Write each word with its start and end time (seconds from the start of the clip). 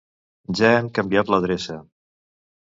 Ja 0.59 0.71
hem 0.77 0.89
canviat 0.99 1.31
l'adreça. 1.35 1.79